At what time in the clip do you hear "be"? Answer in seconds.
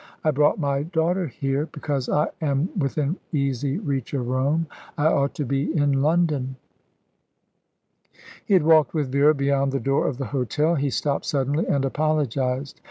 5.45-5.77